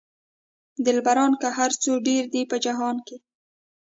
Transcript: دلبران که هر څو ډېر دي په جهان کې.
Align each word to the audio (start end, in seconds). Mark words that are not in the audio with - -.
دلبران 0.85 1.31
که 1.41 1.47
هر 1.57 1.71
څو 1.83 1.91
ډېر 2.07 2.23
دي 2.33 2.41
په 2.51 2.57
جهان 2.65 2.95
کې. 3.07 3.17